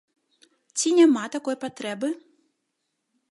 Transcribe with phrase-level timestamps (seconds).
[0.77, 2.09] Ці няма такой патрэбы?